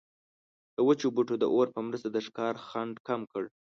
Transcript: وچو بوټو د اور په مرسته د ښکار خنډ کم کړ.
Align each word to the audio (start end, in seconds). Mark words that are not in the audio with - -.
وچو 0.87 1.07
بوټو 1.15 1.35
د 1.39 1.43
اور 1.53 1.67
په 1.75 1.79
مرسته 1.87 2.07
د 2.11 2.17
ښکار 2.25 2.55
خنډ 2.67 2.95
کم 3.07 3.21
کړ. 3.31 3.43